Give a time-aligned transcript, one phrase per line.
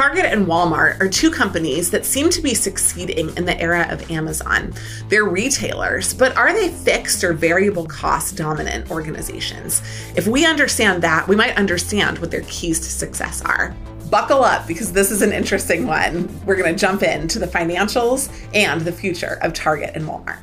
[0.00, 4.10] Target and Walmart are two companies that seem to be succeeding in the era of
[4.10, 4.72] Amazon.
[5.10, 9.82] They're retailers, but are they fixed or variable cost dominant organizations?
[10.16, 13.76] If we understand that, we might understand what their keys to success are.
[14.08, 16.30] Buckle up because this is an interesting one.
[16.46, 20.40] We're going to jump into the financials and the future of Target and Walmart.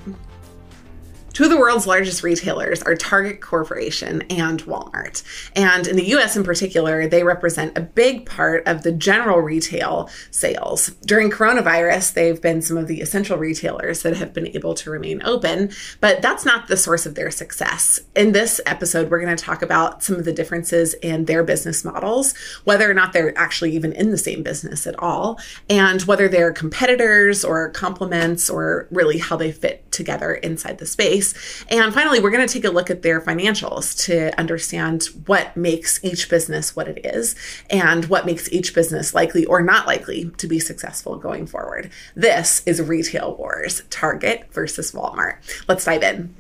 [1.38, 5.22] Two of the world's largest retailers are Target Corporation and Walmart.
[5.56, 10.10] And in the US in particular, they represent a big part of the general retail
[10.32, 10.88] sales.
[11.06, 15.22] During coronavirus, they've been some of the essential retailers that have been able to remain
[15.24, 15.70] open,
[16.02, 18.00] but that's not the source of their success.
[18.16, 21.86] In this episode, we're going to talk about some of the differences in their business
[21.86, 26.28] models, whether or not they're actually even in the same business at all, and whether
[26.28, 31.66] they're competitors or complements or really how they fit together inside the space space.
[31.70, 36.04] And finally, we're going to take a look at their financials to understand what makes
[36.04, 37.36] each business what it is
[37.70, 41.92] and what makes each business likely or not likely to be successful going forward.
[42.16, 45.38] This is Retail Wars Target versus Walmart.
[45.68, 46.36] Let's dive in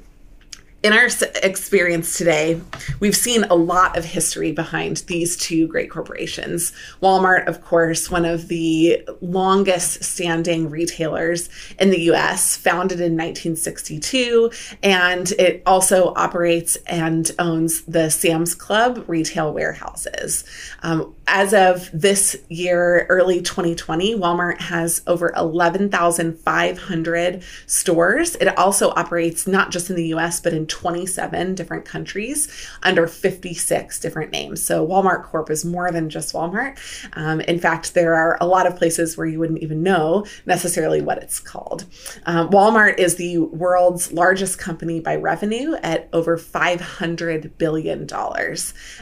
[0.83, 1.08] in our
[1.42, 2.61] experience today,
[3.00, 6.72] we've seen a lot of history behind these two great corporations.
[7.02, 14.52] Walmart, of course, one of the longest standing retailers in the US, founded in 1962,
[14.83, 20.44] and it also operates and owns the Sam's Club retail warehouses.
[20.83, 28.36] Um, as of this year, early 2020, Walmart has over 11,500 stores.
[28.36, 32.48] It also operates not just in the US, but in 27 different countries
[32.84, 34.64] under 56 different names.
[34.64, 36.80] So Walmart Corp is more than just Walmart.
[37.14, 41.02] Um, in fact, there are a lot of places where you wouldn't even know necessarily
[41.02, 41.86] what it's called.
[42.26, 48.08] Um, Walmart is the world's largest company by revenue at over $500 billion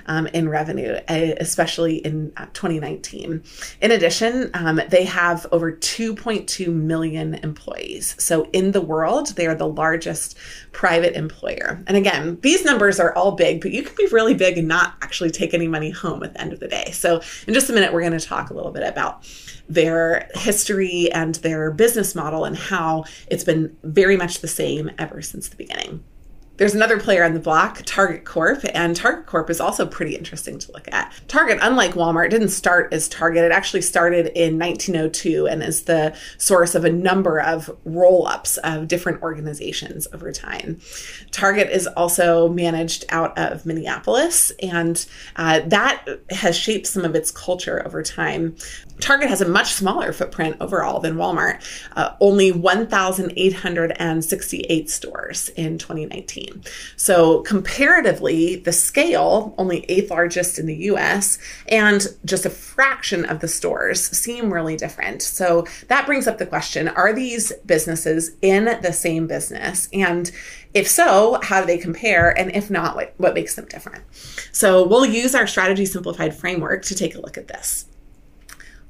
[0.07, 3.43] um, in revenue, especially in in uh, 2019.
[3.81, 8.15] In addition, um, they have over 2.2 million employees.
[8.17, 10.37] So in the world, they are the largest
[10.71, 11.54] private employer.
[11.87, 14.95] And again, these numbers are all big, but you can be really big and not
[15.01, 16.91] actually take any money home at the end of the day.
[16.91, 19.25] So in just a minute, we're going to talk a little bit about
[19.67, 25.21] their history and their business model and how it's been very much the same ever
[25.21, 26.03] since the beginning.
[26.57, 30.57] There's another player on the block, Target Corp, and Target Corp is also pretty interesting
[30.59, 31.13] to look at.
[31.27, 33.43] Target, unlike Walmart, didn't start as Target.
[33.43, 38.55] It actually started in 1902 and is the source of a number of roll ups
[38.57, 40.79] of different organizations over time.
[41.31, 45.05] Target is also managed out of Minneapolis, and
[45.35, 48.55] uh, that has shaped some of its culture over time.
[49.01, 51.61] Target has a much smaller footprint overall than Walmart,
[51.97, 56.44] uh, only 1,868 stores in 2019.
[56.97, 63.39] So, comparatively, the scale, only eighth largest in the US, and just a fraction of
[63.39, 65.21] the stores seem really different.
[65.21, 69.89] So, that brings up the question are these businesses in the same business?
[69.93, 70.31] And
[70.73, 72.37] if so, how do they compare?
[72.37, 74.03] And if not, what, what makes them different?
[74.51, 77.85] So, we'll use our strategy simplified framework to take a look at this.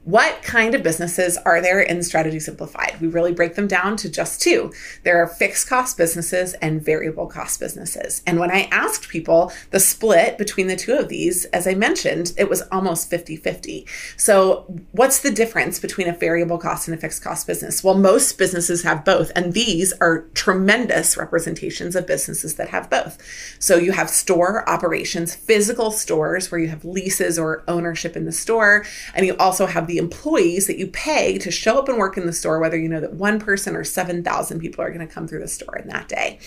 [0.05, 3.01] What kind of businesses are there in Strategy Simplified?
[3.01, 4.71] We really break them down to just two.
[5.01, 8.21] There are fixed cost businesses and variable cost businesses.
[8.27, 12.33] And when I asked people the split between the two of these, as I mentioned,
[12.37, 13.87] it was almost 50 50.
[14.15, 17.83] So, what's the difference between a variable cost and a fixed cost business?
[17.83, 23.17] Well, most businesses have both, and these are tremendous representations of businesses that have both.
[23.57, 28.31] So, you have store operations, physical stores where you have leases or ownership in the
[28.31, 28.85] store,
[29.15, 32.17] and you also have the the employees that you pay to show up and work
[32.17, 35.13] in the store, whether you know that one person or 7,000 people are going to
[35.13, 36.37] come through the store in that day.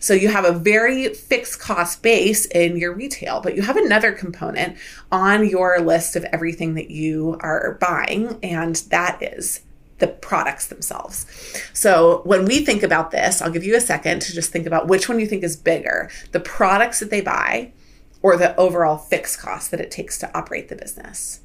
[0.00, 4.10] So you have a very fixed cost base in your retail, but you have another
[4.12, 4.78] component
[5.12, 9.60] on your list of everything that you are buying, and that is
[9.98, 11.26] the products themselves.
[11.74, 14.88] So when we think about this, I'll give you a second to just think about
[14.88, 17.72] which one you think is bigger the products that they buy
[18.22, 21.40] or the overall fixed cost that it takes to operate the business.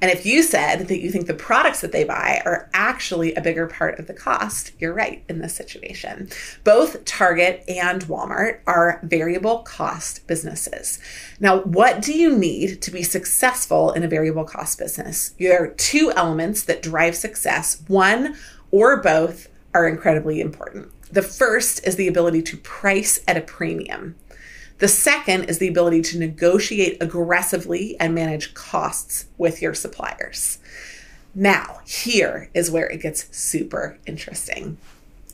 [0.00, 3.40] And if you said that you think the products that they buy are actually a
[3.40, 6.28] bigger part of the cost, you're right in this situation.
[6.62, 10.98] Both Target and Walmart are variable cost businesses.
[11.40, 15.34] Now, what do you need to be successful in a variable cost business?
[15.38, 17.82] There are two elements that drive success.
[17.86, 18.36] One
[18.70, 20.90] or both are incredibly important.
[21.12, 24.16] The first is the ability to price at a premium.
[24.78, 30.58] The second is the ability to negotiate aggressively and manage costs with your suppliers.
[31.34, 34.78] Now, here is where it gets super interesting.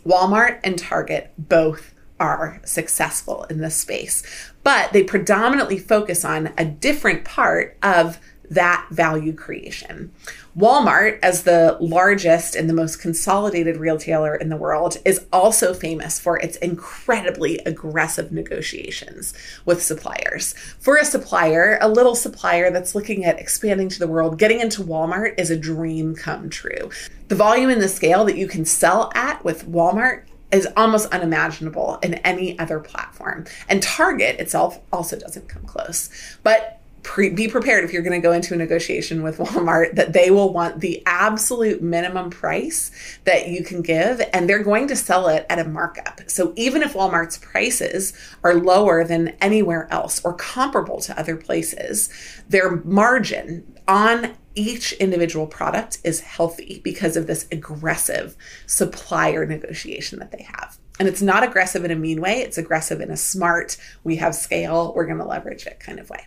[0.07, 4.23] Walmart and Target both are successful in this space,
[4.63, 8.19] but they predominantly focus on a different part of
[8.51, 10.13] that value creation.
[10.59, 16.19] Walmart, as the largest and the most consolidated retailer in the world, is also famous
[16.19, 19.33] for its incredibly aggressive negotiations
[19.65, 20.53] with suppliers.
[20.81, 24.83] For a supplier, a little supplier that's looking at expanding to the world, getting into
[24.83, 26.91] Walmart is a dream come true.
[27.29, 31.99] The volume and the scale that you can sell at with Walmart is almost unimaginable
[32.03, 33.47] in any other platform.
[33.69, 36.11] And Target itself also doesn't come close.
[36.43, 40.13] But pre- be prepared if you're going to go into a negotiation with Walmart that
[40.13, 42.91] they will want the absolute minimum price
[43.25, 46.21] that you can give and they're going to sell it at a markup.
[46.29, 48.13] So even if Walmart's prices
[48.45, 52.11] are lower than anywhere else or comparable to other places,
[52.49, 58.37] their margin on each individual product is healthy because of this aggressive
[58.67, 60.79] supplier negotiation that they have.
[60.99, 64.35] And it's not aggressive in a mean way, it's aggressive in a smart, we have
[64.35, 66.27] scale, we're going to leverage it kind of way.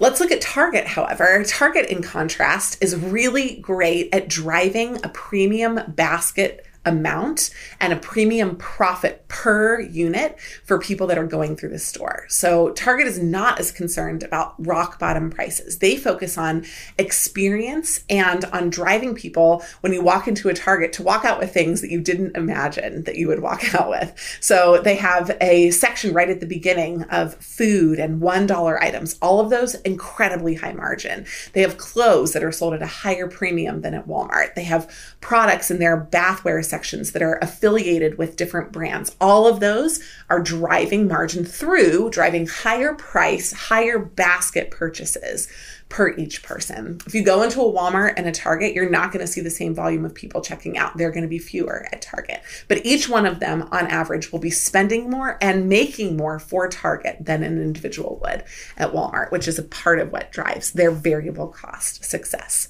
[0.00, 1.42] Let's look at Target, however.
[1.44, 7.50] Target, in contrast, is really great at driving a premium basket amount
[7.80, 12.24] and a premium profit per unit for people that are going through the store.
[12.28, 15.78] So Target is not as concerned about rock bottom prices.
[15.78, 16.64] They focus on
[16.98, 21.52] experience and on driving people when you walk into a Target to walk out with
[21.52, 24.38] things that you didn't imagine that you would walk out with.
[24.40, 29.18] So they have a section right at the beginning of food and $1 items.
[29.20, 31.26] All of those incredibly high margin.
[31.52, 34.54] They have clothes that are sold at a higher premium than at Walmart.
[34.54, 34.90] They have
[35.20, 39.16] products in their bathware sections that are affiliated with different brands.
[39.20, 39.98] All of those
[40.30, 45.48] are driving margin through driving higher price, higher basket purchases
[45.88, 47.00] per each person.
[47.06, 49.50] If you go into a Walmart and a Target, you're not going to see the
[49.50, 50.96] same volume of people checking out.
[50.96, 52.42] They're going to be fewer at Target.
[52.68, 56.68] But each one of them, on average, will be spending more and making more for
[56.68, 58.44] Target than an individual would
[58.76, 62.68] at Walmart, which is a part of what drives their variable cost success.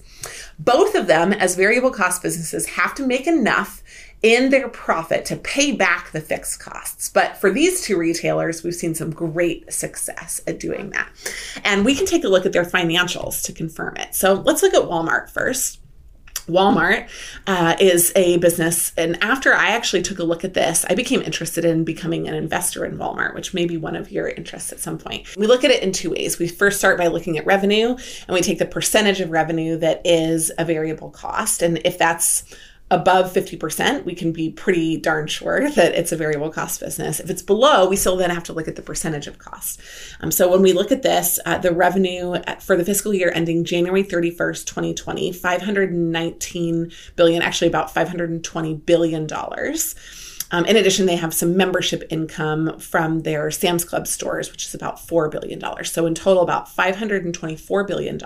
[0.58, 3.82] Both of them, as variable cost businesses, have to make enough
[4.22, 7.08] in their profit to pay back the fixed costs.
[7.08, 11.08] But for these two retailers, we've seen some great success at doing that.
[11.64, 14.14] And we can take a look at their financials to confirm it.
[14.14, 15.80] So let's look at Walmart first.
[16.48, 17.08] Walmart
[17.46, 18.92] uh, is a business.
[18.96, 22.34] And after I actually took a look at this, I became interested in becoming an
[22.34, 25.36] investor in Walmart, which may be one of your interests at some point.
[25.36, 26.38] We look at it in two ways.
[26.38, 30.00] We first start by looking at revenue, and we take the percentage of revenue that
[30.06, 31.62] is a variable cost.
[31.62, 32.44] And if that's
[32.90, 37.20] above 50%, we can be pretty darn sure that it's a variable cost business.
[37.20, 39.80] If it's below, we still then have to look at the percentage of cost.
[40.20, 43.64] Um, so when we look at this, uh, the revenue for the fiscal year ending
[43.64, 49.94] January 31st, 2020, 519 billion, actually about 520 billion dollars.
[50.50, 54.74] Um, in addition, they have some membership income from their Sam's Club stores, which is
[54.74, 55.60] about $4 billion.
[55.84, 58.18] So, in total, about $524 billion.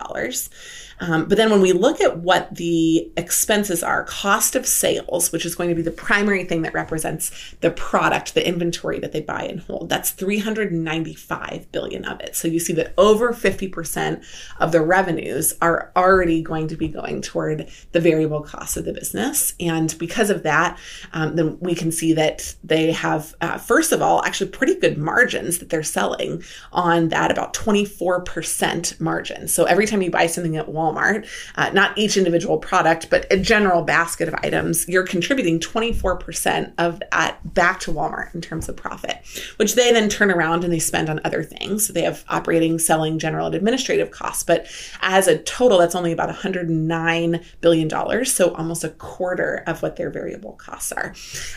[1.03, 5.45] Um, but then when we look at what the expenses are, cost of sales, which
[5.45, 9.21] is going to be the primary thing that represents the product, the inventory that they
[9.21, 12.37] buy and hold, that's 395 billion of it.
[12.37, 14.25] So you see that over 50%
[14.61, 18.93] of the revenues are already going to be going toward the variable costs of the
[18.93, 19.55] business.
[19.59, 20.79] And because of that,
[21.13, 24.99] um, then we can see that they have, uh, first of all, actually pretty good
[24.99, 29.49] margins that they're selling on that, about 24% margin.
[29.49, 33.27] So every time you buy something at Walmart, Walmart, uh, not each individual product, but
[33.31, 38.69] a general basket of items, you're contributing 24% of that back to Walmart in terms
[38.69, 39.19] of profit,
[39.57, 41.87] which they then turn around and they spend on other things.
[41.87, 44.43] So they have operating, selling, general, and administrative costs.
[44.43, 44.67] But
[45.01, 48.25] as a total, that's only about $109 billion.
[48.25, 51.15] So almost a quarter of what their variable costs are.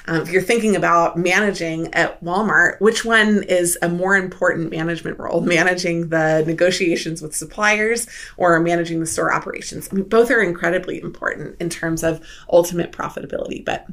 [0.08, 5.20] Um, if you're thinking about managing at Walmart, which one is a more important management
[5.20, 5.42] role?
[5.56, 9.90] Managing the negotiations with suppliers or managing the store operations.
[9.92, 13.88] I mean, both are incredibly important in terms of ultimate profitability, but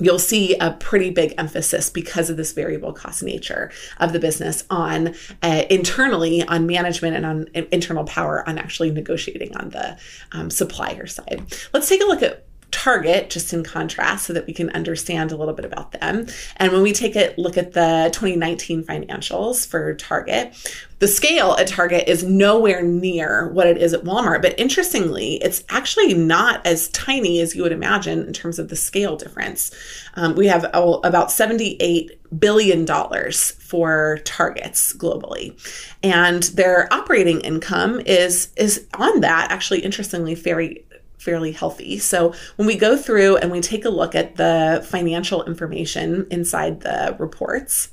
[0.00, 4.64] you'll see a pretty big emphasis because of this variable cost nature of the business
[4.70, 9.96] on uh, internally on management and on internal power on actually negotiating on the
[10.32, 12.43] um, supplier side let's take a look at
[12.74, 16.26] Target, just in contrast, so that we can understand a little bit about them.
[16.56, 20.52] And when we take a look at the 2019 financials for Target,
[20.98, 24.42] the scale at Target is nowhere near what it is at Walmart.
[24.42, 28.76] But interestingly, it's actually not as tiny as you would imagine in terms of the
[28.76, 29.70] scale difference.
[30.14, 35.56] Um, we have oh, about $78 billion for targets globally.
[36.02, 40.84] And their operating income is, is on that, actually, interestingly, very
[41.24, 41.98] fairly healthy.
[41.98, 46.80] So when we go through and we take a look at the financial information inside
[46.80, 47.90] the reports,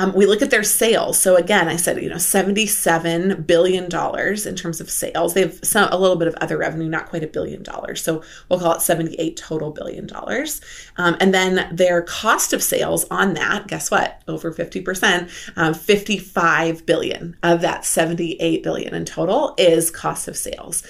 [0.00, 1.18] Um, we look at their sales.
[1.20, 5.34] So again, I said, you know, $77 billion in terms of sales.
[5.34, 8.02] They have some, a little bit of other revenue, not quite a billion dollars.
[8.02, 10.62] So we'll call it 78 total billion dollars.
[10.96, 14.22] Um, and then their cost of sales on that, guess what?
[14.26, 15.28] Over 50%,
[15.58, 20.82] um, 55 billion of that 78 billion in total is cost of sales.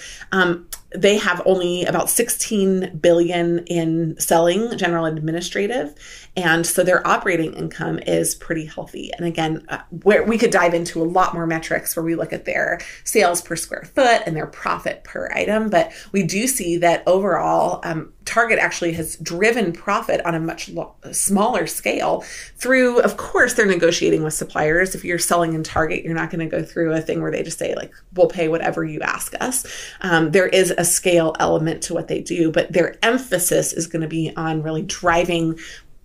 [0.96, 5.94] They have only about 16 billion in selling general administrative
[6.36, 9.10] and so their operating income is pretty healthy.
[9.16, 12.32] And again uh, where we could dive into a lot more metrics where we look
[12.32, 16.76] at their sales per square foot and their profit per item but we do see
[16.78, 23.00] that overall um, Target actually has driven profit on a much lo- smaller scale through,
[23.00, 24.94] of course, they're negotiating with suppliers.
[24.94, 27.42] If you're selling in Target, you're not going to go through a thing where they
[27.42, 29.66] just say, like, we'll pay whatever you ask us.
[30.02, 34.02] Um, there is a scale element to what they do, but their emphasis is going
[34.02, 35.58] to be on really driving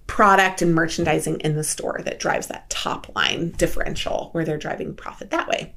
[0.08, 4.96] product and merchandising in the store that drives that top line differential where they're driving
[4.96, 5.76] profit that way.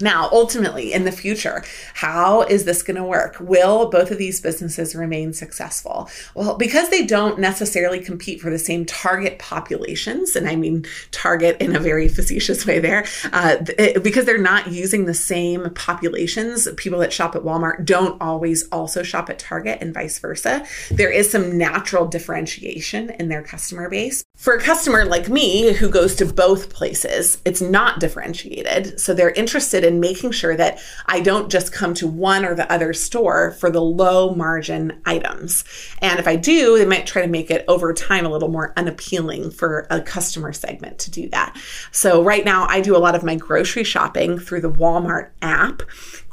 [0.00, 1.64] Now, ultimately, in the future,
[1.94, 3.36] how is this going to work?
[3.40, 6.08] Will both of these businesses remain successful?
[6.34, 11.58] Well, because they don't necessarily compete for the same target populations, and I mean target
[11.60, 16.68] in a very facetious way there, uh, it, because they're not using the same populations,
[16.76, 20.66] people that shop at Walmart don't always also shop at Target and vice versa.
[20.90, 24.24] There is some natural differentiation in their customer base.
[24.36, 29.00] For a customer like me who goes to both places, it's not differentiated.
[29.00, 32.70] So they're interested in making sure that I don't just come to one or the
[32.70, 35.64] other store for the low margin items.
[35.98, 38.72] And if I do, they might try to make it over time a little more
[38.76, 41.56] unappealing for a customer segment to do that.
[41.90, 45.82] So right now, I do a lot of my grocery shopping through the Walmart app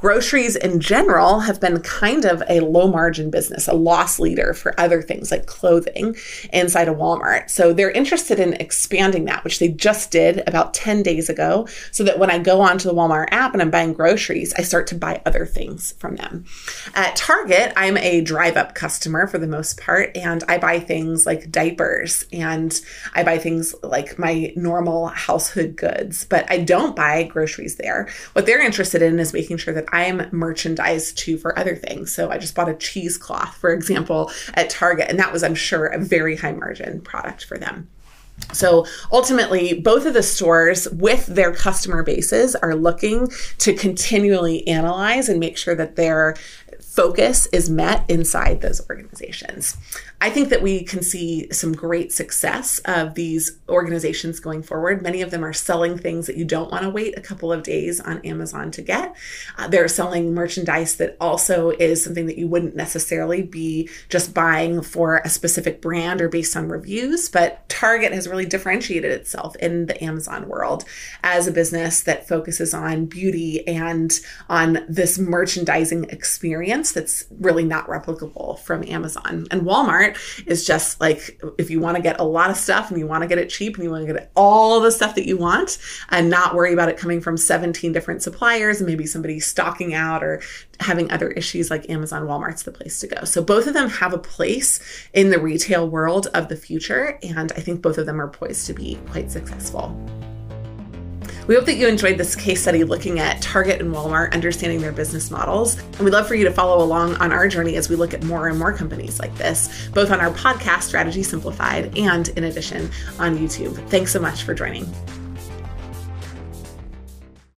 [0.01, 4.77] groceries in general have been kind of a low margin business, a loss leader for
[4.79, 6.15] other things like clothing
[6.51, 7.49] inside of Walmart.
[7.51, 12.03] So they're interested in expanding that, which they just did about 10 days ago, so
[12.03, 14.95] that when I go onto the Walmart app and I'm buying groceries, I start to
[14.95, 16.45] buy other things from them.
[16.93, 21.25] At Target, I'm a drive up customer for the most part, and I buy things
[21.25, 22.79] like diapers and
[23.13, 28.09] I buy things like my normal household goods, but I don't buy groceries there.
[28.33, 32.13] What they're interested in is making sure that I'm merchandised too for other things.
[32.13, 35.87] So I just bought a cheesecloth, for example, at Target, and that was, I'm sure,
[35.87, 37.89] a very high margin product for them.
[38.53, 43.29] So ultimately, both of the stores with their customer bases are looking
[43.59, 46.35] to continually analyze and make sure that their
[46.91, 49.77] focus is met inside those organizations.
[50.19, 55.01] I think that we can see some great success of these organizations going forward.
[55.01, 57.63] Many of them are selling things that you don't want to wait a couple of
[57.63, 59.15] days on Amazon to get.
[59.57, 64.81] Uh, they're selling merchandise that also is something that you wouldn't necessarily be just buying
[64.81, 67.29] for a specific brand or based on reviews.
[67.29, 70.85] But Target has really differentiated itself in the Amazon world
[71.23, 74.19] as a business that focuses on beauty and
[74.49, 79.47] on this merchandising experience that's really not replicable from Amazon.
[79.49, 82.99] And Walmart is just like if you want to get a lot of stuff and
[82.99, 85.25] you want to get it cheap and you want to get all the stuff that
[85.25, 89.39] you want and not worry about it coming from 17 different suppliers and maybe somebody
[89.39, 90.39] stocking out or
[90.81, 93.23] having other issues like Amazon, Walmart's the place to go.
[93.23, 94.79] So both of them have a place
[95.13, 97.17] in the retail world of the future.
[97.23, 99.95] And I think both of them are poised to be quite successful.
[101.47, 104.91] We hope that you enjoyed this case study looking at Target and Walmart, understanding their
[104.91, 105.77] business models.
[105.79, 108.23] And we'd love for you to follow along on our journey as we look at
[108.23, 112.89] more and more companies like this, both on our podcast, Strategy Simplified, and in addition
[113.19, 113.75] on YouTube.
[113.89, 114.85] Thanks so much for joining.